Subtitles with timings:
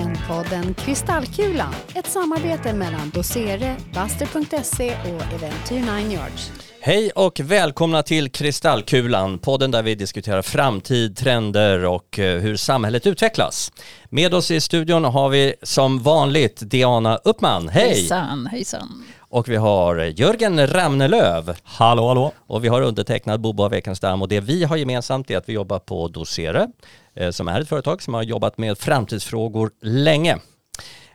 [0.00, 6.52] Trendpodden Kristallkulan, ett samarbete mellan Dosere, Buster.se och Eventyr 9 Yards.
[6.80, 13.06] Hej och välkomna till Kristallkulan, podden där vi diskuterar framtid, trender och eh, hur samhället
[13.06, 13.72] utvecklas.
[14.08, 17.68] Med oss i studion har vi som vanligt Diana Uppman.
[17.68, 17.88] Hej!
[17.88, 19.04] Hejsan, hejsan.
[19.30, 21.56] Och vi har Jörgen Ramnelöv.
[21.62, 22.32] Hallå, hallå.
[22.46, 25.78] Och vi har undertecknat Bobo Wekenstam och det vi har gemensamt är att vi jobbar
[25.78, 26.68] på Dosere
[27.14, 30.38] eh, som är ett företag som har jobbat med framtidsfrågor länge.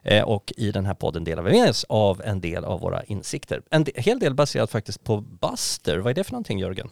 [0.03, 3.03] Eh, och i den här podden delar vi med oss av en del av våra
[3.03, 3.61] insikter.
[3.71, 5.97] En hel del baserat faktiskt på Buster.
[5.97, 6.89] Vad är det för någonting Jörgen?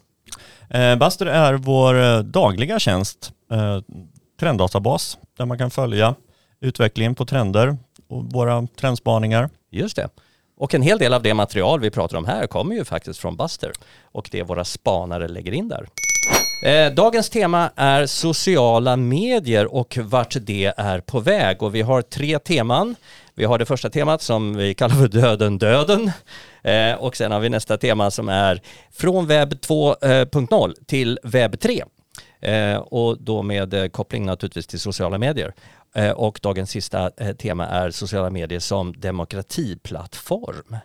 [0.70, 3.32] Eh, Buster är vår dagliga tjänst,
[4.40, 6.16] trenddatabas, där man kan följa
[6.62, 7.78] utvecklingen på trender
[8.08, 9.50] och våra trendspaningar.
[9.72, 10.10] Just det.
[10.64, 13.36] Och en hel del av det material vi pratar om här kommer ju faktiskt från
[13.36, 15.88] Buster och det våra spanare lägger in där.
[16.66, 22.02] Eh, dagens tema är sociala medier och vart det är på väg och vi har
[22.02, 22.96] tre teman.
[23.34, 26.12] Vi har det första temat som vi kallar för döden döden
[26.62, 28.62] eh, och sen har vi nästa tema som är
[28.92, 31.84] från webb 2.0 eh, till webb 3
[32.42, 35.54] eh, och då med eh, koppling naturligtvis till sociala medier.
[36.16, 40.78] Och dagens sista tema är sociala medier som demokratiplattform.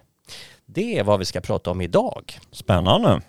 [0.66, 2.38] Det är vad vi ska prata om idag.
[2.52, 3.20] Spännande.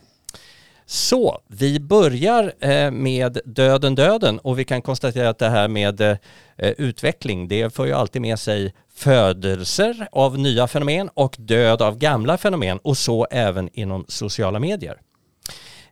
[0.85, 6.01] Så vi börjar eh, med döden döden och vi kan konstatera att det här med
[6.01, 6.17] eh,
[6.57, 12.37] utveckling det för ju alltid med sig födelser av nya fenomen och död av gamla
[12.37, 14.97] fenomen och så även inom sociala medier.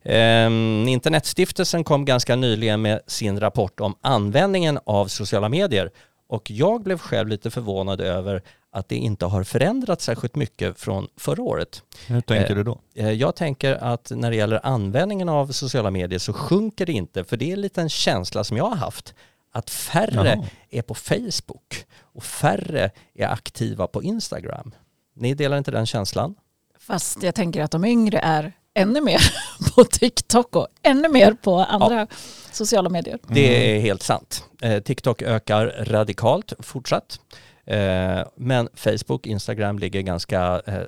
[0.03, 5.91] Um, Internetstiftelsen kom ganska nyligen med sin rapport om användningen av sociala medier
[6.29, 11.07] och jag blev själv lite förvånad över att det inte har förändrats särskilt mycket från
[11.17, 11.83] förra året.
[12.07, 12.79] Hur tänker du då?
[12.95, 17.23] Eh, jag tänker att när det gäller användningen av sociala medier så sjunker det inte,
[17.23, 19.13] för det är lite en känsla som jag har haft,
[19.51, 20.45] att färre Jaha.
[20.69, 24.71] är på Facebook och färre är aktiva på Instagram.
[25.15, 26.36] Ni delar inte den känslan?
[26.80, 29.21] Fast jag tänker att de yngre är ännu mer
[29.76, 32.08] på TikTok och ännu mer på andra ja.
[32.52, 33.20] sociala medier.
[33.27, 34.43] Det är helt sant.
[34.61, 37.20] Eh, TikTok ökar radikalt fortsatt.
[37.66, 40.82] Eh, men Facebook, Instagram ligger ganska eh,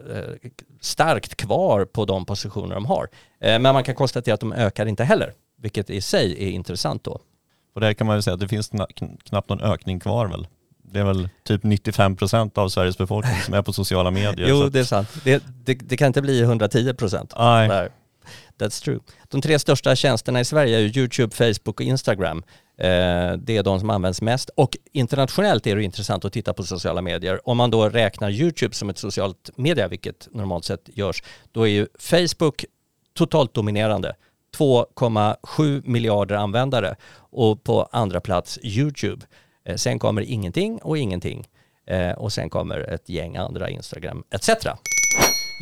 [0.82, 3.08] starkt kvar på de positioner de har.
[3.40, 7.20] Men man kan konstatera att de ökar inte heller, vilket i sig är intressant då.
[7.76, 8.72] Och där kan man väl säga att det finns
[9.24, 10.48] knappt någon ökning kvar väl?
[10.92, 14.50] Det är väl typ 95 procent av Sveriges befolkning som är på sociala medier.
[14.50, 15.10] jo, det är sant.
[15.24, 17.34] Det, det, det, kan inte bli 110 procent.
[17.38, 17.90] Nej.
[18.60, 19.00] That's true.
[19.28, 22.44] De tre största tjänsterna i Sverige är YouTube, Facebook och Instagram.
[22.78, 26.64] Eh, det är de som används mest och internationellt är det intressant att titta på
[26.64, 27.50] sociala medier.
[27.50, 31.72] Om man då räknar YouTube som ett socialt media, vilket normalt sett görs, då är
[31.72, 32.66] ju Facebook
[33.14, 34.16] totalt dominerande.
[34.58, 39.26] 2,7 miljarder användare och på andra plats YouTube.
[39.69, 41.47] Eh, sen kommer ingenting och ingenting
[41.85, 44.50] eh, och sen kommer ett gäng andra Instagram etc.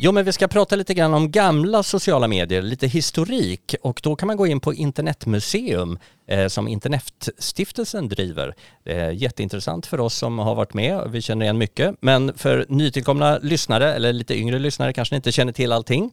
[0.00, 4.16] Jo, men vi ska prata lite grann om gamla sociala medier, lite historik och då
[4.16, 8.54] kan man gå in på Internetmuseum eh, som Internetstiftelsen driver.
[8.84, 12.66] Det är jätteintressant för oss som har varit med, vi känner igen mycket, men för
[12.68, 16.10] nytillkomna lyssnare eller lite yngre lyssnare kanske inte känner till allting.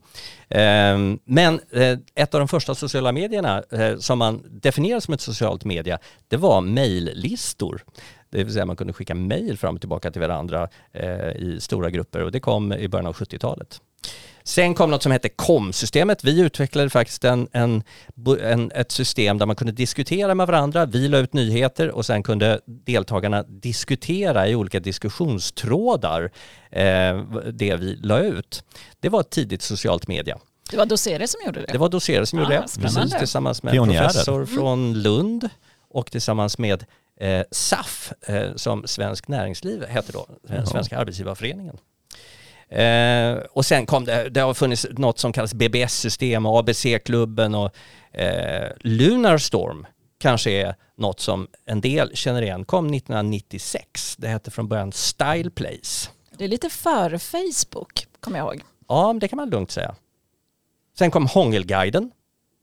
[0.49, 5.21] Eh, men eh, ett av de första sociala medierna eh, som man definierar som ett
[5.21, 7.83] socialt media, det var mejllistor.
[8.35, 11.89] Det vill säga man kunde skicka mejl fram och tillbaka till varandra eh, i stora
[11.89, 13.81] grupper och det kom i början av 70-talet.
[14.43, 16.23] Sen kom något som hette KOM-systemet.
[16.23, 17.83] Vi utvecklade faktiskt en, en,
[18.41, 20.85] en, ett system där man kunde diskutera med varandra.
[20.85, 26.31] Vi la ut nyheter och sen kunde deltagarna diskutera i olika diskussionstrådar
[26.71, 27.21] eh,
[27.53, 28.63] det vi la ut.
[28.99, 30.37] Det var ett tidigt socialt media.
[30.71, 31.67] Det var Dosere som gjorde det?
[31.71, 35.49] Det var Dosere som ah, gjorde det, precis tillsammans med en professor från Lund
[35.89, 36.85] och tillsammans med
[37.19, 40.27] eh, SAF, eh, som Svensk Näringsliv hette då.
[40.65, 41.77] Svenska Arbetsgivarföreningen.
[42.69, 47.75] Eh, och sen kom det, det har funnits något som kallas BBS-system och ABC-klubben och
[48.11, 49.85] eh, Lunarstorm
[50.17, 54.15] kanske är något som en del känner igen, kom 1996.
[54.17, 56.09] Det hette från början Style Place.
[56.37, 58.61] Det är lite före Facebook, kommer jag ihåg.
[58.87, 59.95] Ja, det kan man lugnt säga.
[60.97, 62.11] Sen kom Hångelguiden.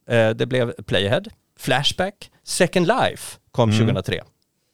[0.08, 1.22] Eh, det blev Playhead.
[1.58, 2.30] Flashback.
[2.44, 3.80] Second Life kom mm.
[3.80, 4.22] 2003.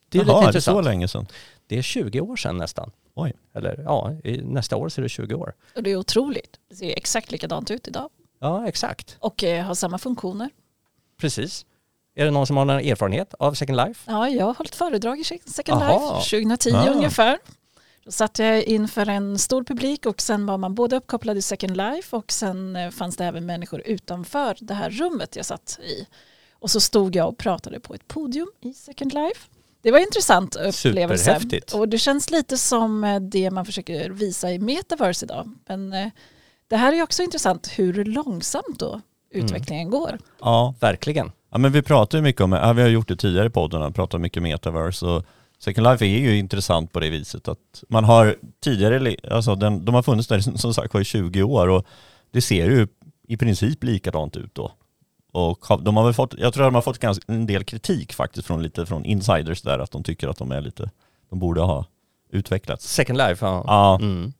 [0.08, 0.76] Det är Jaha, lite intressant.
[0.76, 1.26] det är så länge sedan?
[1.66, 2.90] Det är 20 år sedan nästan.
[3.14, 3.32] Oj.
[3.54, 4.12] Eller ja,
[4.42, 5.54] nästa år så är det 20 år.
[5.76, 6.58] Och det är otroligt.
[6.68, 8.10] Det ser exakt likadant ut idag.
[8.40, 9.16] Ja, exakt.
[9.20, 10.50] Och eh, har samma funktioner.
[11.20, 11.66] Precis.
[12.14, 14.10] Är det någon som har någon erfarenhet av Second Life?
[14.10, 16.14] Ja, jag har hållit föredrag i Second Aha.
[16.14, 16.94] Life 2010 ah.
[16.94, 17.38] ungefär.
[18.04, 21.76] Då satt jag inför en stor publik och sen var man både uppkopplad i Second
[21.76, 26.06] Life och sen eh, fanns det även människor utanför det här rummet jag satt i.
[26.52, 29.48] Och så stod jag och pratade på ett podium i Second Life.
[29.82, 31.24] Det var intressant upplevelse.
[31.24, 31.74] Superhäftigt.
[31.74, 35.54] Och det känns lite som eh, det man försöker visa i metaverse idag.
[35.68, 36.08] Men eh,
[36.68, 40.18] det här är också intressant hur långsamt då utvecklingen går.
[40.40, 41.32] Ja, Verkligen.
[41.50, 43.92] Ja men vi pratar ju mycket om, ja, vi har gjort det tidigare i podden,
[43.92, 45.24] pratat mycket metaverse och
[45.58, 49.94] Second Life är ju intressant på det viset att man har tidigare, alltså den, de
[49.94, 51.86] har funnits där som sagt var i 20 år och
[52.30, 52.88] det ser ju
[53.28, 54.72] i princip likadant ut då.
[55.38, 58.12] Och de har väl fått, jag tror att de har fått ganska, en del kritik
[58.12, 60.90] faktiskt från lite från insiders där att de tycker att de är lite,
[61.30, 61.84] de borde ha
[62.32, 62.92] utvecklats.
[62.92, 63.64] Second Life, ja.
[63.66, 64.32] Ja, Mm.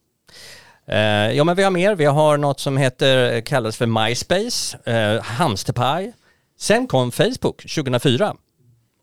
[0.87, 5.23] Eh, ja men vi har mer, vi har något som heter, kallas för MySpace, eh,
[5.23, 6.13] Hamsterpaj.
[6.59, 8.35] Sen kom Facebook 2004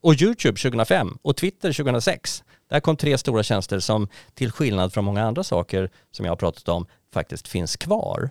[0.02, 2.42] och YouTube 2005 och Twitter 2006.
[2.68, 6.36] Där kom tre stora tjänster som till skillnad från många andra saker som jag har
[6.36, 8.30] pratat om faktiskt finns kvar.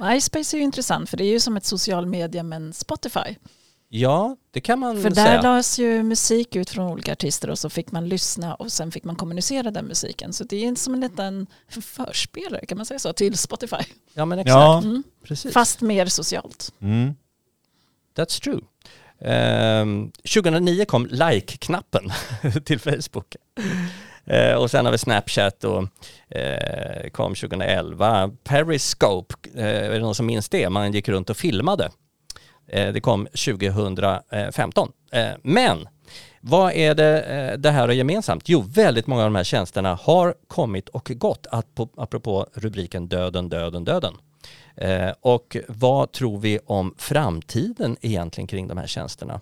[0.00, 3.36] MySpace är ju intressant för det är ju som ett social media men Spotify.
[3.88, 5.42] Ja, det kan man För där säga.
[5.42, 9.04] lades ju musik ut från olika artister och så fick man lyssna och sen fick
[9.04, 10.32] man kommunicera den musiken.
[10.32, 13.76] Så det är som en liten förspelare kan man säga så till Spotify.
[14.14, 14.78] Ja men exakt, ja.
[14.78, 15.02] Mm.
[15.22, 15.52] precis.
[15.52, 16.72] Fast mer socialt.
[16.80, 17.14] Mm.
[18.16, 18.60] That's true.
[19.24, 22.12] Ehm, 2009 kom like-knappen
[22.64, 23.36] till Facebook.
[24.24, 25.82] Eh, och sen har vi Snapchat och
[26.36, 28.30] eh, kom 2011.
[28.44, 30.70] Periscope, eh, är det någon som minns det?
[30.70, 31.90] Man gick runt och filmade.
[32.68, 34.92] Eh, det kom 2015.
[35.12, 35.88] Eh, men
[36.40, 38.48] vad är det eh, det här har gemensamt?
[38.48, 43.48] Jo, väldigt många av de här tjänsterna har kommit och gått, apropå, apropå rubriken döden,
[43.48, 44.14] döden, döden.
[44.76, 49.40] Eh, och vad tror vi om framtiden egentligen kring de här tjänsterna?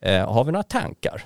[0.00, 1.24] Eh, har vi några tankar?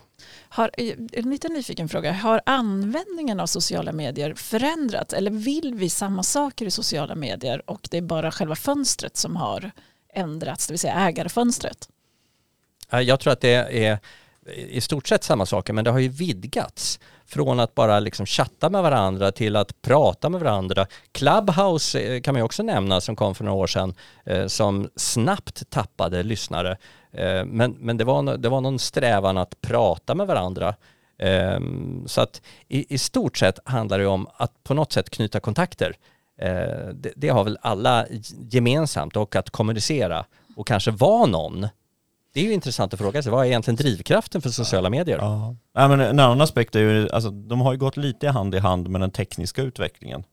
[0.49, 0.71] Har,
[1.13, 2.13] en liten nyfiken fråga.
[2.13, 7.89] Har användningen av sociala medier förändrats eller vill vi samma saker i sociala medier och
[7.91, 9.71] det är bara själva fönstret som har
[10.15, 11.89] ändrats, det vill säga ägarfönstret?
[12.93, 13.99] Eh, Jag tror att det är
[14.57, 18.71] i stort sett samma saker men det har ju vidgats från att bara liksom chatta
[18.71, 20.87] med varandra till att prata med varandra.
[21.13, 23.95] Clubhouse eh, kan man ju också nämna som kom för några år sedan
[24.25, 26.77] eh, som snabbt tappade lyssnare.
[27.13, 30.75] Eh, men men det, var, det var någon strävan att prata med varandra.
[31.19, 35.41] Ehm, så att i, i stort sett handlar det om att på något sätt knyta
[35.41, 35.97] kontakter.
[36.93, 38.07] Det, det har väl alla
[38.51, 40.25] gemensamt och att kommunicera
[40.57, 41.69] och kanske vara någon.
[42.33, 45.19] Det är ju intressant att fråga sig, vad är egentligen drivkraften för sociala medier?
[45.19, 45.57] Ja.
[45.75, 48.59] Nej, men en annan aspekt är ju, alltså, de har ju gått lite hand i
[48.59, 50.25] hand med den tekniska utvecklingen.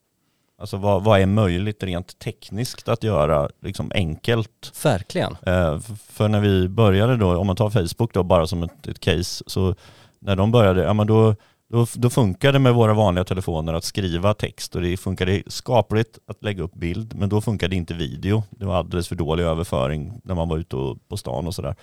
[0.59, 4.71] Alltså vad, vad är möjligt rent tekniskt att göra liksom enkelt?
[4.83, 5.37] Verkligen.
[5.45, 8.99] Eh, för när vi började då, om man tar Facebook då bara som ett, ett
[8.99, 9.75] case, så
[10.19, 11.35] när de började, ja men då,
[11.69, 16.19] då, då funkade det med våra vanliga telefoner att skriva text och det funkade skapligt
[16.27, 18.43] att lägga upp bild, men då funkade inte video.
[18.49, 21.75] Det var alldeles för dålig överföring när man var ute och, på stan och sådär.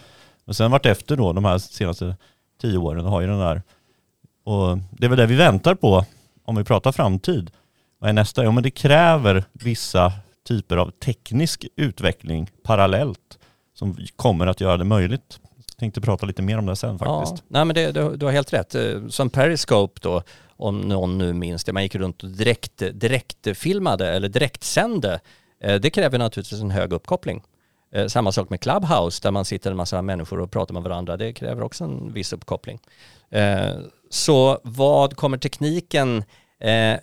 [0.45, 2.17] Men sen vart efter då, de här senaste
[2.61, 3.63] tio åren, har ju den där,
[4.45, 6.05] och det är väl det vi väntar på
[6.45, 7.51] om vi pratar framtid.
[7.99, 8.45] Vad är nästa?
[8.45, 10.13] Jo men det kräver vissa
[10.49, 13.39] typer av teknisk utveckling parallellt
[13.75, 15.41] som kommer att göra det möjligt.
[15.75, 17.35] Jag tänkte prata lite mer om det sen faktiskt.
[17.37, 18.75] Ja, nej men det, du, du har helt rätt.
[18.75, 20.23] Eh, som Periscope då,
[20.57, 25.21] om någon nu minns det, man gick runt och direkt, direkt filmade eller direktsände.
[25.61, 27.43] Eh, det kräver naturligtvis en hög uppkoppling.
[27.95, 31.17] Eh, samma sak med Clubhouse där man sitter en massa människor och pratar med varandra.
[31.17, 32.79] Det kräver också en viss uppkoppling.
[34.11, 36.25] Så vad kommer tekniken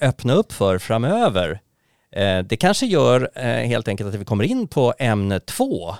[0.01, 1.59] öppna upp för framöver?
[2.45, 3.31] Det kanske gör
[3.65, 5.95] helt enkelt att vi kommer in på ämne två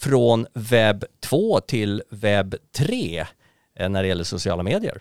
[0.00, 3.26] från webb 2 till webb 3
[3.78, 5.00] eh, när det gäller sociala medier.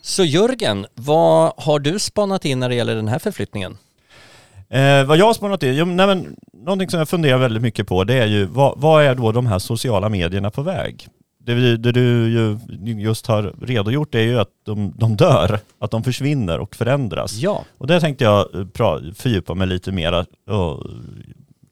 [0.00, 3.78] Så Jörgen, vad har du spanat in när det gäller den här förflyttningen?
[4.68, 7.86] Eh, vad jag har spanat in, jo, nej, men, någonting som jag funderar väldigt mycket
[7.86, 11.08] på det är ju vad, vad är då de här sociala medierna på väg?
[11.44, 12.58] Det, det du ju
[13.00, 17.32] just har redogjort är ju att de, de dör, att de försvinner och förändras.
[17.34, 20.86] Ja, Och där tänkte jag eh, pra- fördjupa mig lite mera och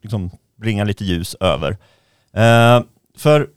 [0.03, 1.71] liksom bringa lite ljus över.
[2.33, 2.83] Eh,
[3.19, 3.49] för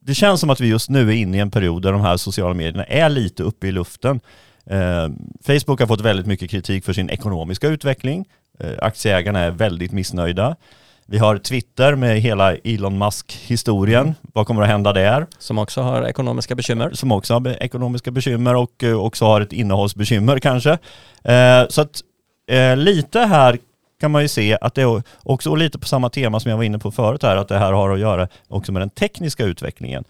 [0.00, 2.16] det känns som att vi just nu är inne i en period där de här
[2.16, 4.20] sociala medierna är lite uppe i luften.
[4.66, 5.08] Eh,
[5.46, 8.24] Facebook har fått väldigt mycket kritik för sin ekonomiska utveckling.
[8.58, 10.56] Eh, aktieägarna är väldigt missnöjda.
[11.12, 14.14] Vi har Twitter med hela Elon Musk-historien.
[14.22, 15.26] Vad kommer att hända där?
[15.38, 16.90] som också har ekonomiska bekymmer.
[16.92, 20.70] som också har ekonomiska bekymmer och eh, också har ett innehållsbekymmer kanske.
[21.24, 22.00] Eh, så att
[22.50, 23.58] eh, lite här
[24.00, 26.64] kan man ju se att det är också lite på samma tema som jag var
[26.64, 30.04] inne på förut här, att det här har att göra också med den tekniska utvecklingen.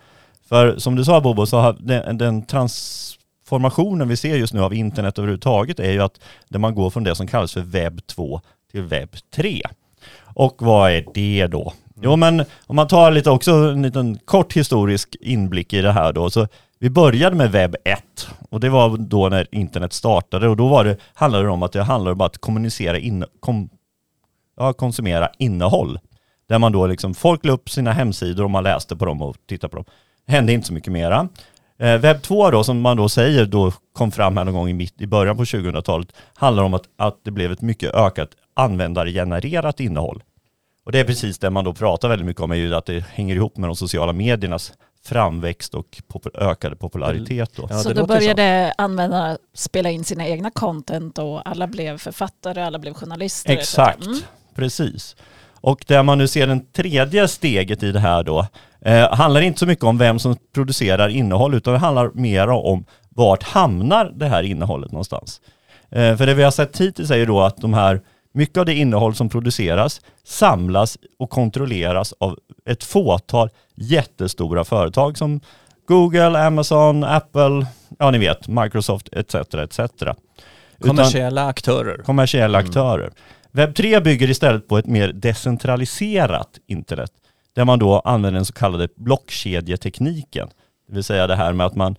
[0.48, 4.74] För som du sa Bobo, så har den, den transformationen vi ser just nu av
[4.74, 8.40] internet överhuvudtaget är ju att man går från det som kallas för webb 2
[8.72, 9.62] till webb 3.
[10.34, 11.72] Och vad är det då?
[12.02, 16.12] Jo men om man tar lite också en liten kort historisk inblick i det här
[16.12, 16.30] då.
[16.30, 16.46] Så
[16.78, 20.84] vi började med webb 1 och det var då när internet startade och då var
[20.84, 23.68] det, handlade det om att det handlade om att kommunicera, in, kom,
[24.56, 25.98] ja, konsumera innehåll.
[26.48, 29.36] Där man då liksom, folk la upp sina hemsidor och man läste på dem och
[29.48, 29.84] tittade på dem.
[30.26, 31.28] Det hände inte så mycket mera.
[31.78, 34.72] Eh, webb 2 då, som man då säger då kom fram här någon gång i,
[34.72, 39.80] mitt, i början på 2000-talet, handlar om att, att det blev ett mycket ökat användargenererat
[39.80, 40.22] innehåll.
[40.84, 43.04] Och det är precis det man då pratar väldigt mycket om, är ju att det
[43.12, 44.72] hänger ihop med de sociala mediernas
[45.04, 47.50] framväxt och pop ökade popularitet.
[47.56, 47.66] Då.
[47.70, 52.62] Ja, så det då började användarna spela in sina egna content och alla blev författare,
[52.62, 53.52] alla blev journalister.
[53.52, 54.18] Exakt, Mm.
[54.54, 55.16] precis.
[55.60, 58.46] Och där man nu ser den tredje steget i det här då,
[58.80, 62.84] eh, handlar inte så mycket om vem som producerar innehåll, utan det handlar mer om
[63.08, 65.40] vart hamnar det här innehållet någonstans.
[65.90, 68.00] Eh, för det vi har sett hittills är ju då att de här,
[68.32, 75.40] mycket av det innehåll som produceras samlas och kontrolleras av ett fåtal jättestora företag som
[75.86, 77.66] Google, Amazon, Apple,
[77.98, 79.34] ja ni vet, Microsoft etc.
[79.34, 79.78] etc.
[79.78, 80.16] Utan-
[80.80, 81.98] Kommersiella aktörer.
[82.02, 82.68] kommersiella Mm.
[82.68, 83.12] aktörer.
[83.50, 87.10] Webb 3 bygger istället på ett mer decentraliserat internet
[87.54, 90.48] där man då använder den så kallade blockkedjetekniken.
[90.88, 91.96] Det vill säga det här med att man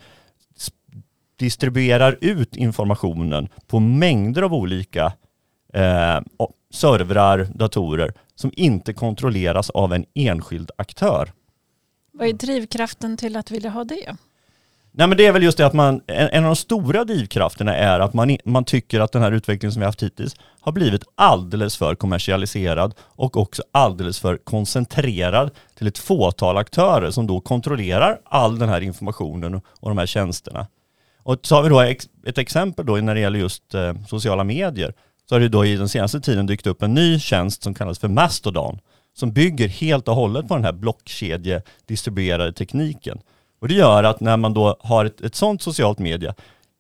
[1.40, 5.14] distribuerar ut informationen på mängder av olika
[5.74, 6.20] eh,
[6.74, 11.32] servrar, datorer som inte kontrolleras av en enskild aktör.
[12.14, 14.16] Vad är drivkraften till att vilja ha det?
[14.96, 18.00] Nej men det är väl just det att man, en, av de stora drivkrafterna är
[18.00, 21.04] att man, man tycker att den här utvecklingen som vi har haft hittills har blivit
[21.16, 28.20] alldeles för kommersialiserad och också alldeles för koncentrerad till ett fåtal aktörer som då kontrollerar
[28.26, 30.68] all den här informationen och, de här tjänsterna.
[31.24, 31.80] Och så har vi då
[32.26, 34.94] ett exempel då när det gäller just eh, sociala medier.
[35.30, 38.00] Så har det då i den senaste tiden dykt upp en ny tjänst som kallas
[38.00, 38.80] för Mastodon
[39.14, 43.20] som bygger helt och hållet på den här blockkedjedistribuerade tekniken.
[43.62, 46.36] Och det gör att när man då har ett, ett sånt socialt media,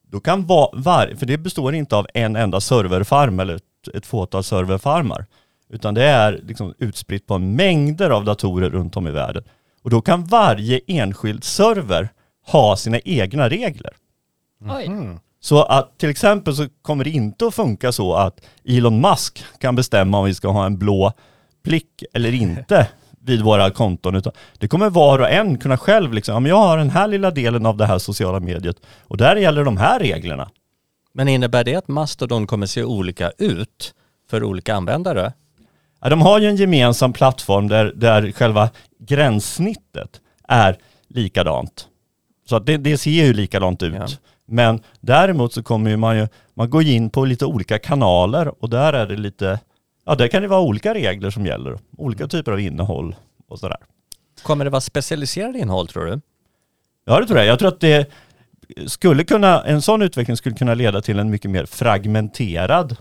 [0.08, 4.06] då kan var, var, för det består inte av en enda serverfarm eller ett, ett
[4.06, 5.26] fåtal serverfarmar,
[5.70, 9.44] utan det är liksom utspritt på mängder av datorer runt om i världen.
[9.82, 12.10] Och då kan varje enskild server
[12.46, 13.94] ha sina egna regler.
[14.62, 15.20] Mm.
[15.44, 19.76] Så att till exempel så kommer det inte att funka så att Elon Musk kan
[19.76, 21.14] bestämma om vi ska ha en blå
[21.66, 22.88] prick eller inte
[23.22, 24.16] vid våra konton.
[24.16, 27.08] Utan det kommer var och en kunna själv liksom, ja, men jag har den här
[27.08, 28.76] lilla delen av det här sociala mediet
[29.08, 30.50] och där gäller de här reglerna.
[31.14, 33.94] Men innebär det att Mastodon kommer se olika ut
[34.30, 35.34] för olika användare?
[36.02, 38.70] Ja, de har ju en gemensam plattform där, där själva
[39.00, 41.88] gränssnittet är likadant.
[42.50, 43.94] Så det, det ser ju likadant ut.
[43.94, 44.08] Ja.
[44.46, 48.94] Men däremot så kommer man ju, man går in på lite olika kanaler och där
[48.94, 49.60] är det lite,
[50.06, 51.80] ja där kan det vara olika regler som gäller.
[51.98, 53.16] Olika typer av innehåll
[53.48, 53.78] och sådär.
[54.44, 56.22] Kommer det vara specialiserade innehåll tror du?
[57.06, 57.48] Ja det tror jag.
[57.48, 58.12] Jag tror att det
[58.88, 62.98] skulle kunna, en sån utveckling skulle kunna leda till en mycket mer fragmenterad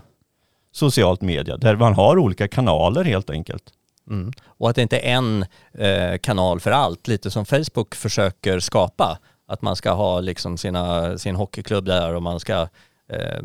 [0.71, 3.63] socialt media där man har olika kanaler helt enkelt.
[4.09, 4.33] Mm.
[4.45, 9.17] Och att det inte är en eh, kanal för allt, lite som Facebook försöker skapa.
[9.53, 12.67] Att man ska ha liksom sina, sin hockeyklubb där och man ska,
[13.09, 13.41] eh,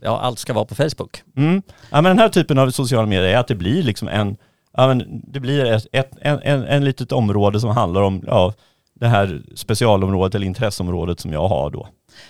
[0.00, 1.22] ja allt ska vara på Facebook.
[1.36, 1.62] Mm.
[1.90, 4.36] Ja, men den här typen av sociala medier är att det blir liksom en,
[4.76, 8.54] ja, men det blir ett, ett, en, en, en litet område som handlar om ja,
[8.94, 11.88] det här specialområdet eller intresseområdet som jag har då.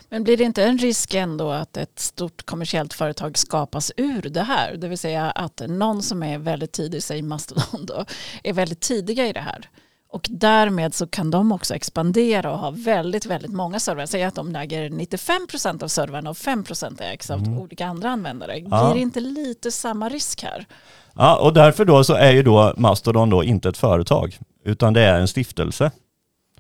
[0.09, 4.43] Men blir det inte en risk ändå att ett stort kommersiellt företag skapas ur det
[4.43, 4.77] här?
[4.77, 8.05] Det vill säga att någon som är väldigt tidig, säg Mastodon då,
[8.43, 9.69] är väldigt tidiga i det här.
[10.13, 14.07] Och därmed så kan de också expandera och ha väldigt, väldigt många servrar.
[14.07, 18.53] Säg att de äger 95% av servrarna och 5% ägs av olika andra användare.
[18.53, 18.69] Mm.
[18.71, 18.85] Ja.
[18.85, 20.67] Blir det inte lite samma risk här?
[21.15, 25.01] Ja, och därför då så är ju då Mastodon då inte ett företag, utan det
[25.01, 25.91] är en stiftelse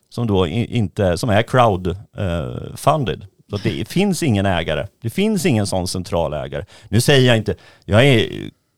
[0.08, 3.26] som då inte, som är crowdfunded.
[3.50, 4.86] Så att det finns ingen ägare.
[5.02, 6.64] Det finns ingen sån central ägare.
[6.88, 7.54] Nu säger jag inte,
[7.84, 8.28] jag är,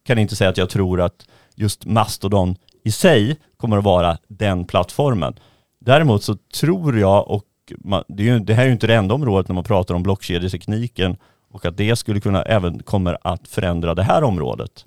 [0.05, 4.65] kan inte säga att jag tror att just Mastodon i sig kommer att vara den
[4.65, 5.35] plattformen.
[5.81, 7.45] Däremot så tror jag, och
[7.79, 9.95] man, det, är ju, det här är ju inte det enda området när man pratar
[9.95, 11.17] om blockkedjetekniken
[11.53, 14.85] och att det skulle kunna även kommer att förändra det här området.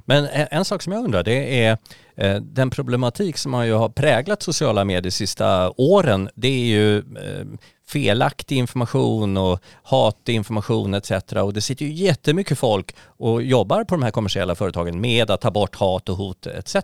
[0.00, 1.78] Men en, en sak som jag undrar det är
[2.16, 6.28] eh, den problematik som har ju har präglat sociala medier de sista åren.
[6.34, 7.46] Det är ju eh,
[7.92, 11.12] felaktig information och hatinformation etc.
[11.32, 15.40] Och det sitter ju jättemycket folk och jobbar på de här kommersiella företagen med att
[15.40, 16.76] ta bort hat och hot etc.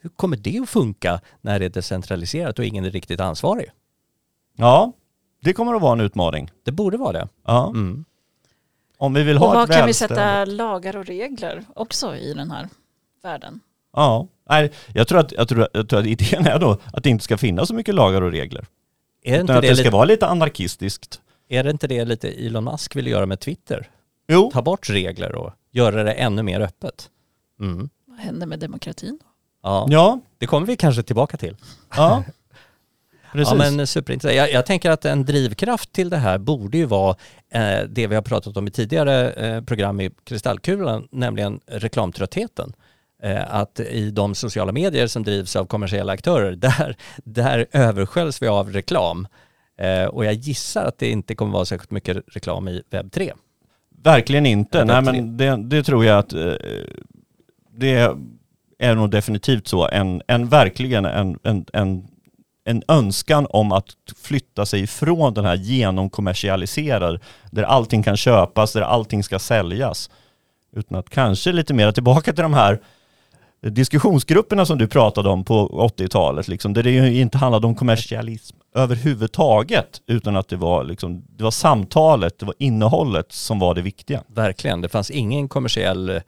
[0.00, 3.70] Hur kommer det att funka när det är decentraliserat och ingen är riktigt ansvarig?
[4.56, 4.92] Ja,
[5.42, 6.50] det kommer att vara en utmaning.
[6.64, 7.28] Det borde vara det.
[7.46, 7.68] Ja.
[7.68, 8.04] Mm.
[8.98, 12.34] Om vi vill Och ha vad ett kan vi sätta lagar och regler också i
[12.34, 12.68] den här
[13.22, 13.60] världen?
[13.96, 17.10] Ja, nej, jag, tror att, jag, tror, jag tror att idén är då att det
[17.10, 18.66] inte ska finnas så mycket lagar och regler.
[19.22, 21.20] Är Utan att det ska lite, vara lite anarkistiskt.
[21.48, 23.90] är det inte det lite Elon Musk vill göra med Twitter?
[24.28, 27.10] Jo, Ta bort regler och göra det ännu mer öppet.
[27.60, 27.88] Mm.
[28.06, 29.18] Vad händer med demokratin?
[29.62, 31.56] Ja, ja, det kommer vi kanske tillbaka till.
[31.96, 32.24] ja.
[33.32, 33.52] Precis.
[33.52, 34.36] Ja, men superintressant.
[34.36, 37.16] Jag, jag tänker att en drivkraft till det här borde ju vara
[37.50, 42.72] eh, det vi har pratat om i tidigare eh, program i Kristallkulan, nämligen reklamtröttheten.
[43.24, 48.48] Eh, att i de sociala medier som drivs av kommersiella aktörer, där, där översköljs vi
[48.48, 49.28] av reklam.
[49.78, 53.32] Eh, och jag gissar att det inte kommer vara särskilt mycket reklam i webb 3.
[54.02, 54.78] Verkligen inte.
[54.78, 56.54] Ja, Nej, men det, det tror jag att eh,
[57.70, 58.16] det
[58.78, 59.88] är nog definitivt så.
[59.88, 62.08] En, en verkligen en, en, en,
[62.64, 63.86] en önskan om att
[64.22, 70.10] flytta sig ifrån den här genomkommersialiserade, där allting kan köpas, där allting ska säljas.
[70.76, 72.80] Utan att kanske lite mer tillbaka till de här
[73.70, 78.56] diskussionsgrupperna som du pratade om på 80-talet, liksom, där det ju inte handlade om kommersialism
[78.74, 83.82] överhuvudtaget, utan att det var, liksom, det var samtalet, det var innehållet som var det
[83.82, 84.22] viktiga.
[84.26, 86.22] Verkligen, det fanns ingen kommersiell eh,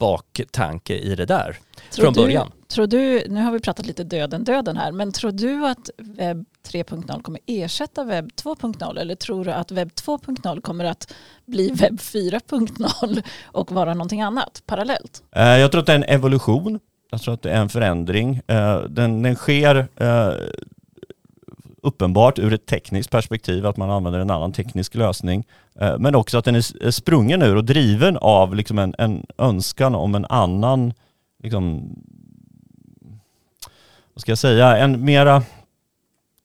[0.00, 1.58] baktanke i det där
[1.90, 2.52] Tror från du, början.
[2.68, 6.44] Tror du, nu har vi pratat lite döden döden här, men tror du att webb
[6.68, 11.12] 3.0 kommer ersätta webb 2.0 eller tror du att webb 2.0 kommer att
[11.46, 15.22] bli webb 4.0 och vara någonting annat parallellt?
[15.36, 16.80] Eh, Jag tror att det är en evolution.
[17.10, 18.40] Jag tror att det är en förändring.
[18.46, 20.32] Eh, Den, den sker eh,
[21.82, 25.44] uppenbart ur ett tekniskt perspektiv, att man använder en annan teknisk lösning.
[25.80, 29.94] Eh, Men också att den är sprungen ur och driven av liksom en, en önskan
[29.94, 30.92] om en annan,
[31.42, 31.88] liksom,
[34.14, 35.42] vad ska jag säga, en mera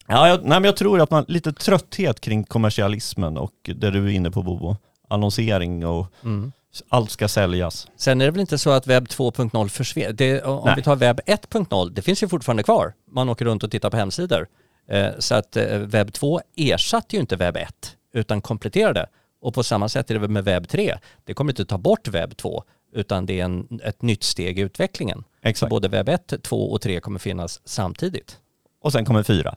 [0.08, 4.06] Ja, jag, nej, men jag tror att man lite trötthet kring kommersialismen och det du
[4.06, 4.75] är inne på Bobo.
[5.08, 6.51] Annonsering och Mm.
[6.89, 7.88] allt ska säljas.
[7.98, 10.46] Sen är det väl inte så att webb 2.0 försvinner.
[10.48, 10.74] Om Nej.
[10.75, 12.93] vi tar webb 1.0, det finns ju fortfarande kvar.
[13.12, 14.48] Man åker runt och tittar på hemsidor.
[14.88, 19.06] Eh, Så att eh, webb 2 ersatte ju inte webb 1 utan kompletterade.
[19.41, 20.98] Och på samma sätt är det med webb 3.
[21.24, 24.62] Det kommer inte ta bort webb 2 utan det är en, ett nytt steg i
[24.62, 25.24] utvecklingen.
[25.41, 25.69] Så Exakt.
[25.69, 28.38] både webb 1, 2 och 3 kommer finnas samtidigt.
[28.82, 29.56] Och sen kommer fyra.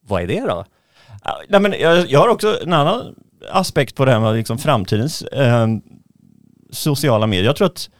[0.00, 0.64] Vad är det då?
[1.48, 3.14] Nej, men jag, jag har också en annan
[3.50, 5.66] aspekt på det här med liksom framtidens eh,
[6.70, 7.44] sociala medier.
[7.46, 7.90] Jag tror att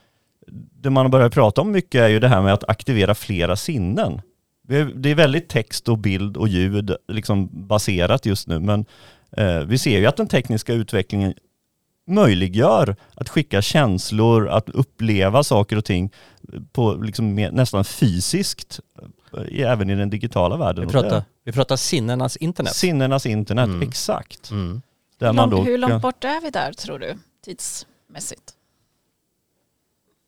[0.81, 3.55] det man har börjat prata om mycket är ju det här med att aktivera flera
[3.55, 4.21] sinnen.
[4.69, 8.85] Det är, väldigt text och bild och ljud liksom baserat just nu, men
[9.31, 11.33] eh, vi ser ju att den tekniska utvecklingen
[12.07, 16.11] möjliggör att skicka känslor, att uppleva saker och ting
[16.71, 18.79] på liksom mer, nästan fysiskt,
[19.37, 20.85] eh, även i den digitala världen.
[20.87, 22.75] Vi pratar, vi pratar sinnenas internet.
[22.75, 23.81] Sinnenas internet, Mm.
[23.81, 24.51] exakt.
[24.51, 24.81] Mm.
[25.17, 28.53] Där Hur, man lång, då hur långt bort är vi där tror du tidsmässigt?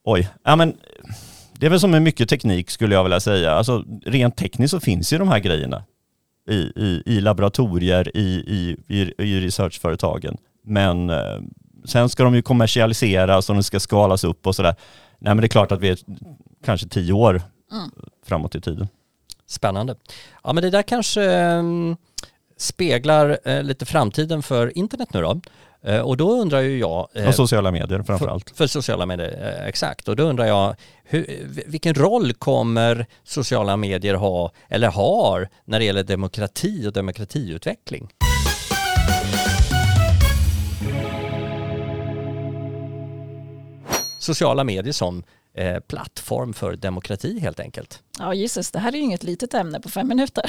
[0.03, 0.77] Oj, ja men
[1.61, 3.51] det är väl som med mycket teknik skulle jag vilja säga.
[3.51, 5.83] Alltså rent tekniskt så finns ju de här grejerna
[6.49, 10.37] i, i, i laboratorier, i, i, i, i researchföretagen.
[10.65, 11.39] Men eh,
[11.85, 14.75] sen ska de ju kommersialiseras och de ska skalas upp och sådär.
[15.19, 15.97] Nej men det är klart att vi är
[16.65, 17.91] kanske tio år Mm.
[18.25, 18.87] framåt i tiden.
[19.47, 19.95] Spännande.
[20.43, 21.95] Ja men det där kanske ehm,
[22.57, 25.41] speglar eh, lite framtiden för internet nu då.
[25.85, 27.07] Eh, och då undrar ju jag...
[27.13, 28.49] eh, Och sociala medier framförallt.
[28.49, 30.07] För, för sociala medier, eh, exakt.
[30.07, 35.85] Och då undrar jag, hur, vilken roll kommer sociala medier ha, eller har, när det
[35.85, 38.09] gäller demokrati och demokratiutveckling?
[44.19, 48.03] Sociala medier som eh, plattform för demokrati helt enkelt.
[48.19, 50.43] Ja gisses, det här är ju inget litet ämne på fem minuter.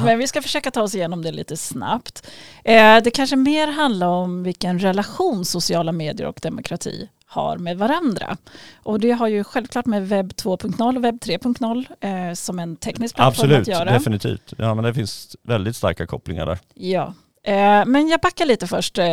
[0.04, 2.26] Men vi ska försöka ta oss igenom det lite snabbt.
[2.64, 8.36] Eh, det kanske mer handlar om vilken relation sociala medier och demokrati har med varandra.
[8.82, 11.86] Och det har ju självklart med webb 2.0 och webb 3.0
[12.28, 13.92] eh, som en teknisk plattform Absolut, att göra.
[13.92, 14.52] definitivt.
[14.58, 16.58] Ja men det finns väldigt starka kopplingar där.
[16.74, 17.14] Ja,
[17.44, 18.98] eh, men jag backar lite först.
[18.98, 19.04] Eh,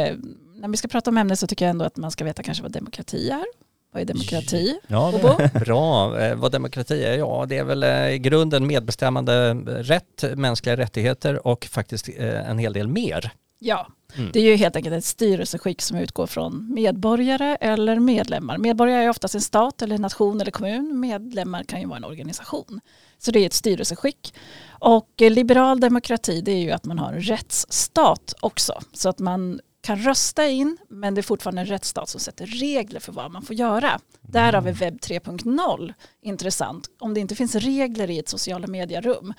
[0.56, 2.64] när vi ska prata om ämnet så tycker jag ändå att man ska veta kanske
[2.64, 3.46] vad demokrati är.
[3.94, 4.80] Vad är demokrati?
[4.88, 5.14] Ja?
[5.66, 6.20] Bra.
[6.22, 7.18] Eh, vad demokrati är?
[7.18, 12.58] Ja, det är väl eh, i grunden medbestämmande eh, rätt, mänskliga rättigheter och faktiskt en
[12.58, 13.32] hel del mer.
[13.60, 14.30] Ja, Mm.
[14.34, 18.58] det är ju helt enkelt ett styrelseskick som utgår från medborgare eller medlemmar.
[18.58, 21.00] Medborgare är oftast en stat eller en nation eller kommun.
[21.00, 22.80] Medlemmar kan ju vara en organisation.
[23.18, 24.34] Så det är ett styrelseskick.
[24.70, 28.74] Och liberal demokrati det är ju att man har en rättsstat också.
[28.94, 33.00] Så att man kan rösta in men det är fortfarande en rättsstat som sätter regler
[33.00, 34.00] för vad man får göra.
[34.22, 36.90] Därav är webb 3.0 intressant.
[37.00, 39.34] Om det inte finns regler i ett sociala medierum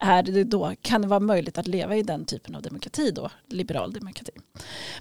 [0.00, 3.30] är det då, kan det vara möjligt att leva i den typen av demokrati då,
[3.48, 4.32] liberal demokrati.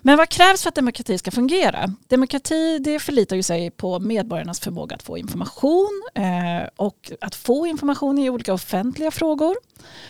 [0.02, 1.96] Men vad krävs för att demokrati ska fungera?
[2.08, 7.68] Demokrati det förlitar ju sig på medborgarnas förmåga att få information eh, och att få
[7.68, 9.56] information i olika offentliga frågor.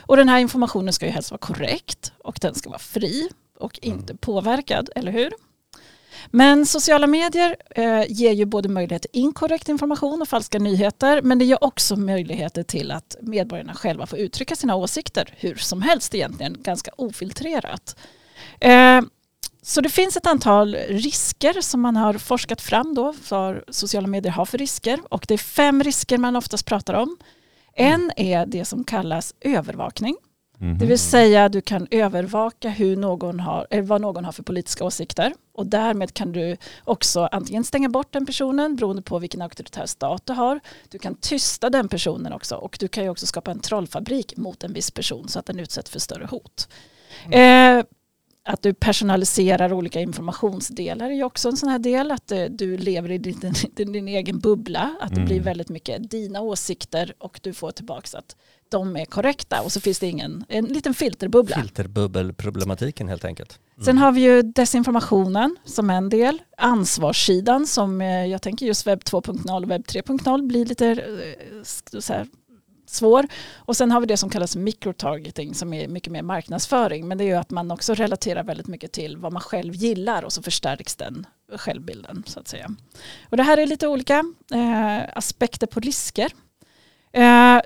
[0.02, 3.80] Och den här informationen ska ju helst vara korrekt och den ska vara fri och
[3.82, 5.34] inte påverkad, eller hur?
[6.28, 11.40] Men sociala medier eh, ger ju både möjlighet till inkorrekt information och falska nyheter men
[11.40, 16.16] det ger också möjligheter till att medborgarna själva får uttrycka sina åsikter hur som helst
[16.16, 17.96] egentligen, ganska ofiltrerat.
[18.60, 19.02] Eh,
[19.62, 24.32] så det finns ett antal risker som man har forskat fram då för sociala medier
[24.32, 27.18] har för risker och det är fem risker man oftast pratar om.
[27.76, 30.16] En är det som kallas övervakning.
[30.64, 30.78] Mhm.
[30.78, 34.86] Det vill säga du kan övervaka hur någon har, eller vad någon har för politiska
[34.86, 39.86] åsikter och därmed kan du också antingen stänga bort den personen beroende på vilken auktoritär
[39.86, 40.60] stat du har.
[40.90, 44.64] Du kan tysta den personen också och du kan ju också skapa en trollfabrik mot
[44.64, 46.68] en viss person så att den utsätts för större hot.
[47.32, 47.84] Eh,
[48.46, 52.12] att du personaliserar olika informationsdelar är ju också en sån här del.
[52.12, 54.96] Att eh, du lever i din, din, din egen bubbla.
[55.02, 55.26] Att det Mm.
[55.26, 58.36] blir väldigt mycket dina åsikter och du får tillbaka att
[58.74, 59.62] de är korrekta.
[59.62, 61.56] Och så finns det ingen, en liten filterbubbla.
[61.56, 63.60] Filterbubbelproblematiken helt enkelt.
[63.76, 63.86] Mm.
[63.86, 66.42] Sen har vi ju desinformationen som en del.
[66.58, 71.64] Ansvarssidan som eh, jag tänker just webb 2.0 och webb 3.0 blir lite eh,
[72.00, 72.28] så här,
[72.86, 73.28] svår.
[73.56, 77.08] Och sen har vi det som kallas microtargeting som är mycket mer marknadsföring.
[77.08, 80.24] Men det är ju att man också relaterar väldigt mycket till vad man själv gillar
[80.24, 82.76] och så förstärks den självbilden så att säga.
[83.30, 86.32] Och det här är lite olika eh, aspekter på risker.
[87.12, 87.62] Eh,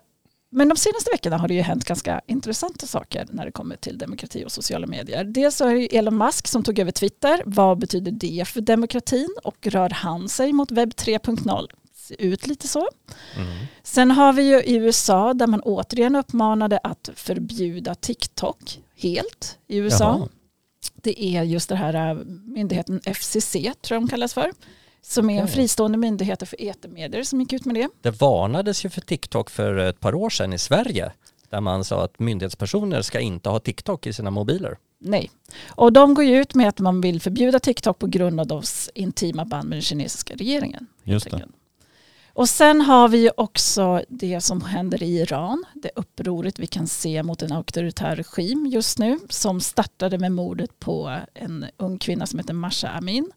[0.50, 3.98] men de senaste veckorna har det ju hänt ganska intressanta saker när det kommer till
[3.98, 5.24] demokrati och sociala medier.
[5.24, 7.42] Dels så är det Elon Musk som tog över Twitter.
[7.46, 11.68] Vad betyder det för demokratin och rör han sig mot webb 3.0?
[11.94, 12.90] Ser ut lite så.
[13.36, 13.48] Mm.
[13.84, 19.78] Sen har vi ju i USA där man återigen uppmanade att förbjuda TikTok helt i
[19.78, 20.18] USA.
[20.20, 20.30] Jaha.
[21.02, 24.52] Det är just det här äh, myndigheten FCC tror jag de kallas för.
[25.10, 27.90] Som är en fristående myndighet för etermedier som gick ut med det.
[28.02, 31.12] Det varnades ju för TikTok för ett par år sedan i Sverige.
[31.50, 34.78] Där man sa att myndighetspersoner ska inte ha TikTok i sina mobiler.
[35.00, 35.32] Nej.
[35.68, 38.90] Och de går ju ut med att man vill förbjuda TikTok på grund av deras
[38.94, 40.88] intima band med den kinesiska regeringen.
[41.04, 41.48] Just det.
[42.34, 45.66] Och sen har vi också det som händer i Iran.
[45.74, 49.20] Det upproret vi kan se mot en auktoritär regim just nu.
[49.30, 53.32] Som startade med mordet på en ung kvinna som heter Masha Amin.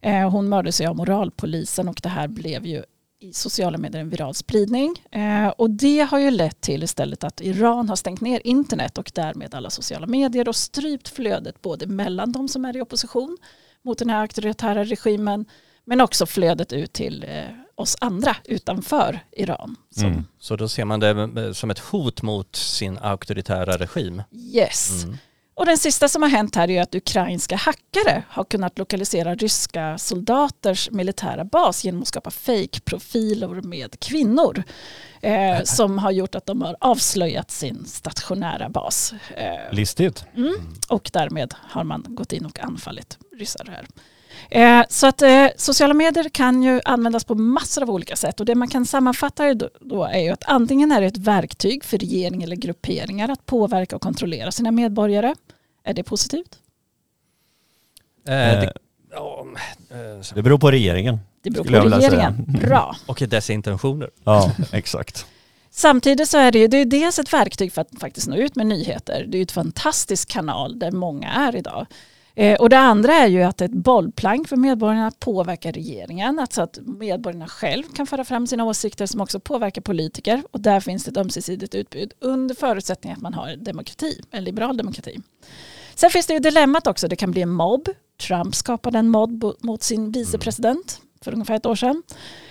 [0.00, 2.82] Eh, Hon mördades av moralpolisen och det här blev ju
[3.20, 5.02] i sociala medier en viral spridning.
[5.10, 9.10] Eh, och det har ju lett till istället att Iran har stängt ner internet och
[9.14, 13.38] därmed alla sociala medier och strypt flödet både mellan de som är i opposition
[13.84, 15.44] mot den här auktoritära regimen
[15.84, 19.76] men också flödet ut till eh, oss andra utanför Iran.
[19.90, 20.24] Som, Mm.
[20.38, 24.22] Så då ser man det som ett hot mot sin auktoritära regim.
[24.54, 25.04] Yes.
[25.04, 25.16] Mm.
[25.58, 29.98] Och den sista som har hänt här är att ukrainska hackare har kunnat lokalisera ryska
[29.98, 34.62] soldaters militära bas genom att skapa fake-profiler med kvinnor.
[35.20, 39.14] Eh, som har gjort att de har avslöjat sin stationära bas.
[39.36, 40.24] Eh, Listigt.
[40.36, 40.54] Mm.
[40.88, 43.86] Och därmed har man gått in och anfallit ryssar här.
[44.50, 48.46] Eh, så att eh, sociala medier kan ju användas på massor av olika sätt och
[48.46, 51.84] det man kan sammanfatta det då, då är ju att antingen är det ett verktyg
[51.84, 55.34] för regering eller grupperingar att påverka och kontrollera sina medborgare.
[55.84, 56.58] Är det positivt?
[58.28, 58.72] Eh, det,
[59.10, 59.46] ja,
[60.34, 61.18] Det beror på regeringen.
[61.42, 62.44] Det beror på regeringen.
[62.62, 62.96] Bra.
[63.06, 64.10] och dess intentioner.
[64.24, 65.26] Ja, exakt.
[65.70, 68.56] Samtidigt så är det ju det är dels ett verktyg för att faktiskt nå ut
[68.56, 69.24] med nyheter.
[69.28, 71.86] Det är ju ett fantastisk kanal där många är idag.
[72.38, 75.70] Eh, och det andra är ju att det är ett bollplank för medborgarna att påverka
[75.72, 76.38] regeringen.
[76.38, 80.42] Alltså att medborgarna själv kan föra fram sina åsikter som också påverkar politiker.
[80.50, 84.76] Och där finns det ett ömsesidigt utbud under förutsättning att man har demokrati, en liberal
[84.76, 85.20] demokrati.
[85.94, 87.88] Sen finns det ju dilemmat också, det kan bli en mobb.
[88.26, 92.02] Trump skapade en mobb mot sin vicepresident för ungefär ett år sedan.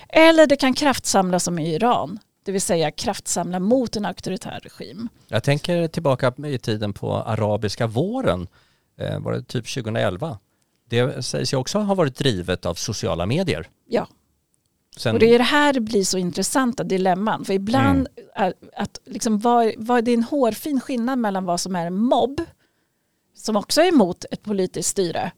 [0.09, 5.09] Eller det kan kraftsamla som i Iran, det vill säga kraftsamla mot en auktoritär regim.
[5.27, 8.47] Jag tänker tillbaka i tiden på arabiska våren,
[9.19, 10.39] var det typ 2011?
[10.89, 13.69] Det sägs ju också ha varit drivet av sociala medier.
[13.87, 14.07] Ja.
[14.97, 17.45] Sen, Och det är det här det blir så intressanta dilemman.
[17.45, 21.75] För ibland är att liksom vad, vad det är en hårfin skillnad mellan vad som
[21.75, 22.41] är en mobb,
[23.35, 25.31] som också är emot ett politiskt styre,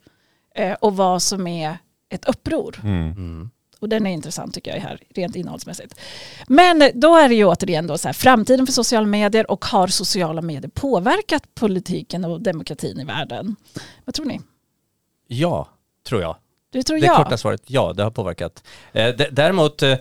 [0.55, 1.77] eh, och vad som är
[2.09, 2.79] ett uppror.
[2.83, 3.11] Mm.
[3.11, 3.49] Mm.
[3.79, 5.95] Och den är intressant tycker jag här, rent innehållsmässigt.
[6.47, 9.87] Men då är det ju återigen då så här, framtiden för sociala medier och har
[9.87, 13.55] sociala medier påverkat politiken och demokratin i världen?
[14.05, 14.41] Vad tror ni?
[15.27, 15.69] Ja,
[16.07, 16.35] tror jag.
[16.71, 17.23] Du tror Det ja?
[17.23, 18.63] korta svaret, ja, det har påverkat.
[18.91, 19.97] Eh, Däremot eh,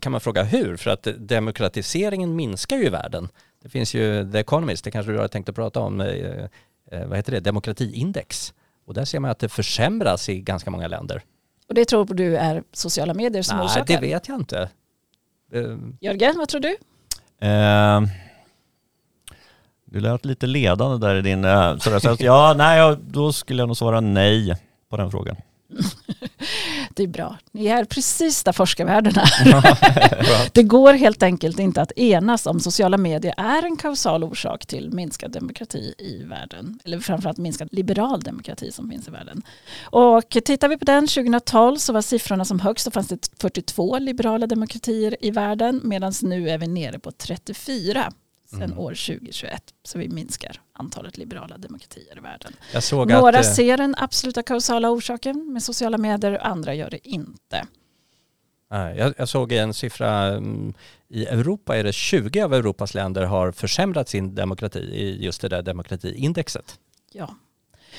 [0.00, 3.28] kan man fråga hur, för att demokratiseringen minskar ju i världen.
[3.62, 6.48] Det finns ju The Economist, det kanske du har tänkt att prata om, eh,
[7.06, 8.54] vad heter det, demokratiindex.
[8.86, 11.22] Och där ser man att det försämras i ganska många länder.
[11.70, 13.94] Och det tror du är sociala medier som Nej, orsakar?
[13.94, 14.70] det vet jag inte.
[15.52, 16.76] Eh, Jörgen, vad tror du?
[17.46, 18.00] Eh,
[19.84, 21.44] du lät lite ledande där i din...
[21.44, 24.56] Eh, sådär, så att, ja, nej, då skulle jag nog svara nej
[24.88, 25.36] på den frågan.
[26.94, 27.38] Det är bra.
[27.52, 30.50] Ni är precis där forskarvärlden är.
[30.54, 34.92] det går helt enkelt inte att enas om sociala medier är en kausal orsak till
[34.92, 36.78] minskad demokrati i världen.
[36.84, 39.42] Eller framförallt minskad liberal demokrati som finns i världen.
[39.82, 43.98] Och tittar vi på den 2012 så var siffrorna som högst så fanns det 42
[43.98, 48.12] liberala demokratier i världen medan nu är vi nere på 34
[48.50, 48.78] sedan Mm.
[48.78, 49.74] år 2021.
[49.84, 52.52] Så vi minskar antalet liberala demokratier i världen.
[53.08, 53.46] Några att...
[53.46, 57.66] eh, ser den absoluta kausala orsaken med sociala medier, andra gör det inte.
[58.70, 60.74] Jag, jag såg en siffra, mm,
[61.08, 65.48] i Europa är det 20 av Europas länder har försämrat sin demokrati i just det
[65.48, 66.78] där demokratiindexet.
[67.12, 67.34] Ja.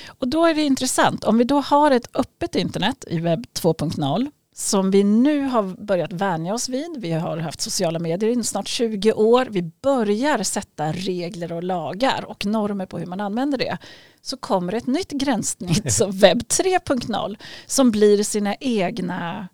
[0.08, 4.32] Och då är det intressant, om vi då har ett öppet internet i webb 2.0
[4.56, 6.98] som vi nu har börjat vänja oss vid.
[6.98, 9.48] Vi har haft sociala medier i snart 20 år.
[9.50, 13.78] Vi börjar sätta regler och lagar och normer på hur man använder det.
[14.22, 19.48] Så kommer ett nytt gränssnitt som webb 3.0 som blir sina egna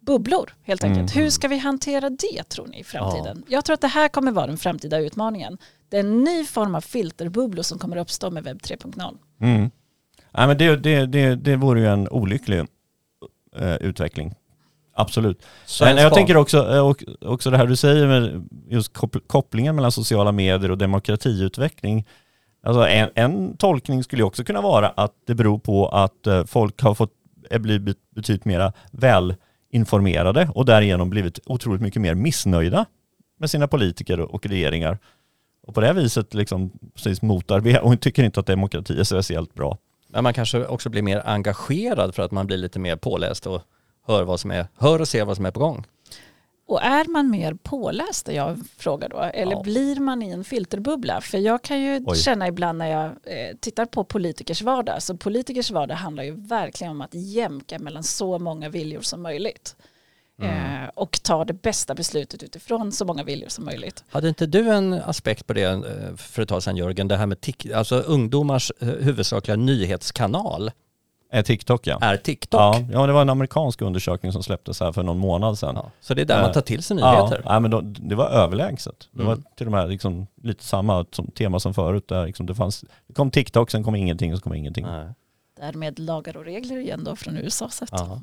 [0.00, 1.14] bubblor helt enkelt.
[1.14, 1.24] Mm.
[1.24, 3.44] Hur ska vi hantera det tror ni i framtiden?
[3.48, 5.58] Jag tror att det här kommer vara den framtida utmaningen.
[5.88, 9.18] Det är en ny form av filterbubblor som kommer uppstå med webb 3.0.
[9.40, 9.70] Mm.
[10.32, 12.66] Nej, men det, det, det, det vore ju en olycklig
[13.56, 14.34] eh, utveckling.
[14.94, 15.46] Absolut.
[15.80, 16.92] Men en jag tänker också, eh,
[17.30, 22.06] också det här du säger med just koppl- kopplingen mellan sociala medier och demokratiutveckling.
[22.62, 26.82] Alltså en, en tolkning skulle också kunna vara att det beror på att eh, folk
[26.82, 27.12] har fått
[27.50, 32.86] är blivit betydligt mera välinformerade och därigenom blivit otroligt mycket mer missnöjda
[33.38, 34.98] med sina politiker och regeringar.
[35.66, 39.54] Och på det här viset liksom precis motarbetar och tycker inte att demokrati är speciellt
[39.54, 39.78] bra.
[40.12, 43.62] Men man kanske också blir mer engagerad för att man blir lite mer påläst och
[44.06, 45.84] hör, vad som är, hör och ser vad som är på gång.
[46.66, 49.62] Och är man mer påläst, jag frågar då, eller Ja.
[49.62, 51.20] blir man i en filterbubbla?
[51.20, 52.16] För jag kan ju Oj.
[52.16, 56.90] känna ibland när jag eh, tittar på politikers vardag, så politikers vardag handlar ju verkligen
[56.90, 59.76] om att jämka mellan så många viljor som möjligt.
[60.42, 64.04] Eh, och ta det bästa beslutet utifrån så många viljor som möjligt.
[64.10, 67.26] Hade inte du en aspekt på det eh, för ett tag sedan Jörgen, det här
[67.26, 70.70] med tik- alltså ungdomars eh, huvudsakliga nyhetskanal
[71.32, 71.98] Eh, TikTok ja.
[72.02, 72.60] är TikTok.
[72.60, 75.74] Ja, ja, det var en amerikansk undersökning som släpptes här för någon månad sedan.
[75.76, 77.42] Ja, Så det är där Eh, man tar till sig Ja, nyheter.
[77.44, 79.08] ja, men då, det var överlägset.
[79.12, 79.44] Det var Mm.
[79.56, 82.08] till och med liksom lite samma som tema som förut.
[82.08, 84.86] Där liksom det, fanns, det kom TikTok, sen kom ingenting och så kom ingenting.
[84.86, 85.06] Nej.
[85.60, 87.88] Därmed lagar och regler igen då från USA sett.
[87.92, 88.20] Ja.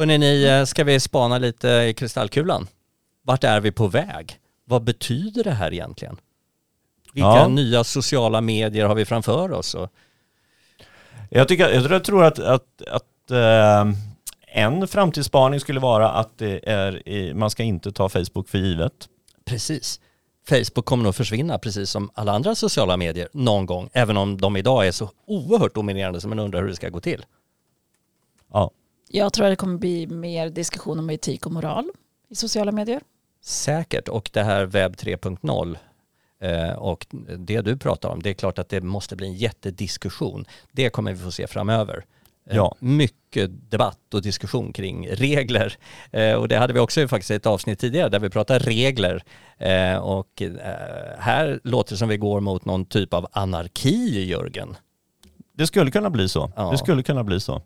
[0.00, 2.66] Hörrni, ni, eh, ska vi spana lite i kristallkulan?
[3.22, 4.38] Vart är vi på väg?
[4.64, 6.16] Vad betyder det här egentligen?
[7.14, 7.48] Vilka Ja.
[7.48, 9.76] nya sociala medier har vi framför oss?
[11.30, 13.92] Jag, tycker, jag tror- att, att, att eh,
[14.46, 19.08] en framtidsspaning skulle vara att det är, i- man ska inte ta Facebook för givet.
[19.44, 20.00] precis.
[20.48, 24.56] Facebook kommer nog försvinna precis som alla andra sociala medier någon gång, även om de
[24.56, 27.24] idag är så oerhört dominerande som man undrar hur det ska gå till.
[28.52, 28.70] Ja,
[29.12, 31.90] Jag tror att det kommer bli mer diskussion om etik och moral
[32.28, 33.00] i sociala medier.
[33.42, 35.76] Säkert, och det här webb 3.0
[36.40, 37.06] eh, och
[37.38, 40.44] det du pratar om, det är klart att det måste bli en jättediskussion.
[40.72, 42.04] Det kommer vi få se framöver.
[42.50, 42.74] Eh, Ja.
[42.78, 45.76] Mycket debatt och diskussion kring regler.
[46.10, 49.22] Eh, och det hade vi också faktiskt ett avsnitt tidigare där vi pratade regler.
[50.02, 50.42] Och
[51.18, 54.76] här låter det som vi går mot någon typ av anarki, Jörgen.
[55.52, 56.52] det skulle kunna bli så.
[56.56, 56.70] Ja.
[56.70, 57.62] Det skulle kunna bli så.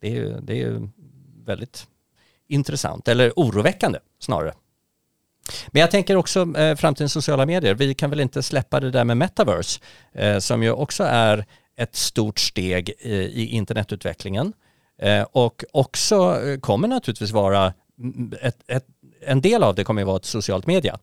[0.00, 0.88] Det är ju, det är
[1.44, 1.86] väldigt
[2.48, 4.54] intressant, eller oroväckande snarare.
[5.68, 9.04] Men jag tänker också eh, framtidens sociala medier, vi kan väl inte släppa det där
[9.04, 9.80] med metaverse,
[10.12, 14.52] eh, som ju också är ett stort steg eh, i internetutvecklingen.
[14.98, 17.74] Eh, och också eh, kommer naturligtvis vara,
[18.40, 18.86] ett, ett,
[19.20, 20.98] en del av det kommer ju vara ett socialt media,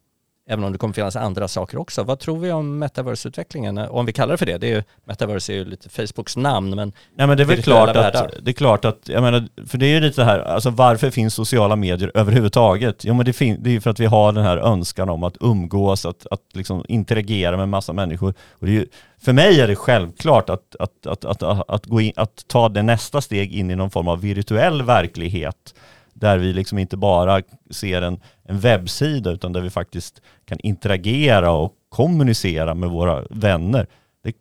[0.52, 2.04] även om det kommer finnas andra saker också.
[2.04, 4.58] Vad tror vi om metaverse-utvecklingen, eh, om vi kallar det för det?
[4.58, 7.64] det är ju, metaverse är ju lite Facebooks namn, men Nej men det är väl
[7.64, 8.32] klart att, världar.
[8.42, 11.34] det är klart att, jag menar, för det är ju lite här, alltså varför finns
[11.34, 13.06] sociala medier överhuvudtaget?
[13.06, 15.24] Jo men det, fin- det är ju för att vi har den här önskan om
[15.24, 18.34] att umgås, att, att liksom interagera med massa människor.
[18.52, 18.86] Och det är ju,
[19.22, 22.70] för mig är det självklart att, att, att, att, att, att, gå in, att ta
[22.70, 25.74] det nästa steg in i någon form av virtuell verklighet
[26.22, 31.52] där vi liksom inte bara ser en, en webbsida utan där vi faktiskt kan interagera
[31.52, 33.88] och kommunicera med våra vänner.
[34.24, 34.36] Det,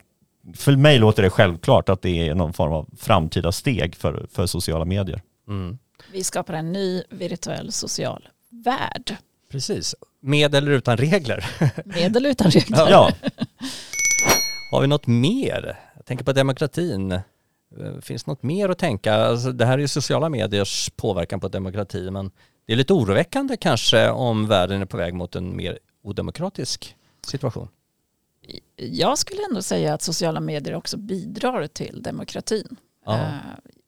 [0.57, 4.47] för mig låter det självklart att det är någon form av framtida steg för, för
[4.47, 5.23] sociala medier.
[5.49, 5.79] Mm.
[6.13, 8.29] Vi skapar en ny virtuell social
[8.65, 9.17] värld.
[9.51, 9.95] Precis.
[10.21, 11.47] Med eller utan regler.
[11.85, 12.91] Med eller utan regler.
[12.91, 13.11] Ja,
[14.73, 15.79] Har vi något mer?
[15.97, 17.21] Jag tänker på demokratin.
[17.79, 19.15] Eh, Finns det något mer att tänka?
[19.15, 22.31] Alltså, det här är ju sociala mediers påverkan på demokrati, men
[22.67, 27.69] det är lite oroväckande kanske om världen är på väg mot en mer odemokratisk situation.
[28.77, 32.77] Jag skulle ändå säga att sociala medier också bidrar till demokratin.
[33.07, 33.19] Ja.
[33.19, 33.29] Eh,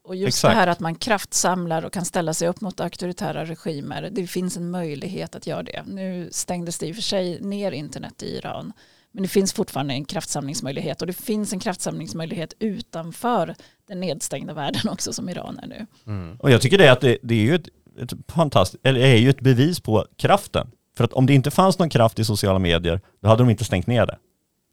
[0.05, 0.53] Och just Exakt.
[0.55, 4.09] det här att man kraftsamlar och kan ställa sig upp mot auktoritära regimer.
[4.13, 5.83] Det finns en möjlighet att göra det.
[5.87, 8.73] Nu stängdes det i och för sig ner internet i Iran.
[9.13, 13.55] Men det finns fortfarande en kraftsamlingsmöjlighet och det finns en kraftsamlingsmöjlighet utanför
[13.89, 15.87] den nedstängda världen också som Iran är nu.
[16.07, 16.37] Mm.
[16.37, 17.69] och jag tycker det är att det, det är ju ett,
[18.01, 20.71] ett fantastiskt, eller är ju ett bevis på kraften.
[20.97, 23.65] För att om det inte fanns någon kraft i sociala medier, då hade de inte
[23.65, 24.19] stängt ner det.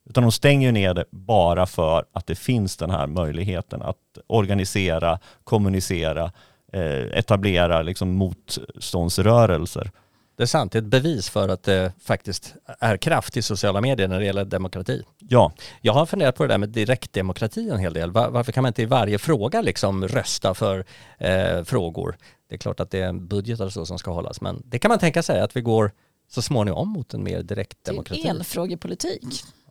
[0.10, 3.98] Utan de stänger ju ner det bara för att det finns den här möjligheten att
[4.28, 6.32] organisera, kommunicera,
[6.74, 9.92] eh, etablera liksom motståndsrörelser.
[10.40, 13.82] Det är sant, det är ett bevis för att det faktiskt är kraft i sociala
[13.82, 15.04] medier när det gäller demokrati.
[15.18, 18.12] Ja, Jag har funderat på det där med direktdemokrati en hel del.
[18.12, 20.86] Va- Varför kan man inte i varje fråga liksom rösta för
[21.18, 22.18] eh, frågor?
[22.50, 24.80] Det är klart att det är en budget och så som ska hållas, men det
[24.80, 25.92] kan man tänka sig att vi går
[26.32, 28.22] så småningom mot en mer direktdemokrati.
[28.22, 29.24] Till enfrågepolitik.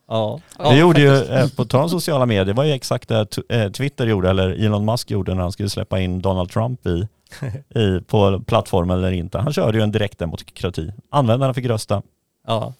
[0.09, 0.41] Ja.
[0.59, 1.31] Ja, det gjorde ju, faktiskt.
[1.53, 4.85] eh, på tal sociala medier, det var ju exakt det eh, Twitter gjorde, eller Elon
[4.85, 7.09] Musk gjorde när han skulle släppa in Donald Trump i,
[7.75, 9.39] i, på plattformen eller inte.
[9.39, 10.93] Han körde ju en direktdemokrati.
[11.11, 12.03] Användarna fick rösta.
[12.47, 12.75] ja,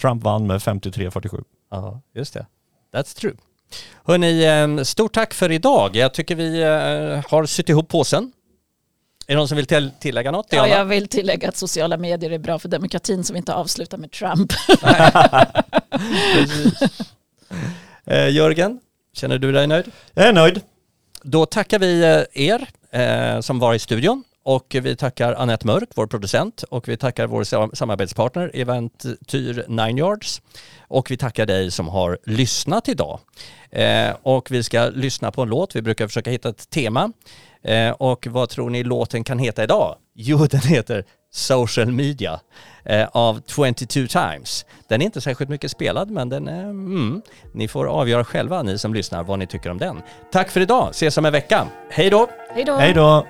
[0.00, 1.44] Trump vann med 53-47.
[1.70, 2.46] ja, just det.
[2.92, 3.34] That's true.
[4.04, 4.44] Hörni,
[4.78, 5.96] eh, stort tack för idag.
[5.96, 8.32] Jag tycker vi eh, har sytt ihop påsen.
[9.28, 10.46] Är det någon som vill till- tillägga något?
[10.50, 14.10] Ja, jag vill tillägga att sociala medier är bra för demokratin vi inte avslutar med
[14.10, 14.52] Trump.
[18.08, 18.80] Eh, Jörgen,
[19.12, 19.84] känner du dig nöjd?
[20.14, 20.60] Jag är nöjd.
[21.22, 25.88] Då tackar vi eh, er eh, som var i studion och vi tackar Annette Mörk,
[25.94, 30.42] vår producent och vi tackar vår sam- samarbetspartner Eventyr Nine Yards
[30.88, 33.20] och vi tackar dig som har lyssnat idag.
[33.70, 37.12] Eh, och vi ska lyssna på en låt, vi brukar försöka hitta ett tema
[37.66, 39.96] eh, och vad tror ni låten kan heta idag?
[40.14, 42.40] Jo, den heter Social Media
[42.84, 44.66] eh, av 22 Times.
[44.88, 47.22] Den är inte särskilt mycket spelad men den är, mm,
[47.54, 50.02] ni får avgöra själva ni som lyssnar vad ni tycker om den.
[50.32, 51.66] Tack för idag, ses om en vecka.
[51.90, 52.28] Hej då!
[52.50, 52.76] Hej då!
[52.76, 53.26] Hej då.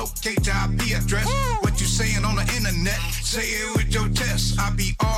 [0.00, 1.28] Locate your IP address,
[1.60, 4.58] what you saying on the internet, say it with your chest.
[4.58, 5.09] I be R-O-T-F-L-M-B-A-O.